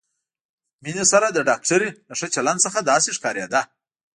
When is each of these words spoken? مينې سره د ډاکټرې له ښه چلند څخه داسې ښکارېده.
مينې 0.83 1.05
سره 1.11 1.27
د 1.31 1.37
ډاکټرې 1.49 1.89
له 2.09 2.13
ښه 2.19 2.27
چلند 2.35 2.59
څخه 2.65 2.79
داسې 2.91 3.09
ښکارېده. 3.17 3.61